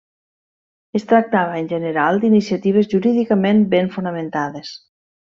Es 0.99 1.03
tractava, 1.11 1.59
en 1.63 1.67
general, 1.73 2.17
d'iniciatives 2.23 2.89
jurídicament 2.97 3.61
ben 3.75 3.91
fonamentades. 3.99 4.73